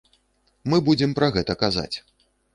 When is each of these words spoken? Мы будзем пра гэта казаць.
Мы 0.73 0.79
будзем 0.87 1.13
пра 1.21 1.31
гэта 1.37 1.59
казаць. 1.63 1.95